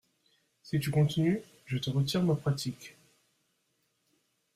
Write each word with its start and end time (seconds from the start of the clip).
Si 0.63 0.79
tu 0.79 0.89
continues, 0.89 1.43
je 1.67 1.77
te 1.77 1.91
retire 1.91 2.23
ma 2.23 2.33
pratique! 2.33 2.95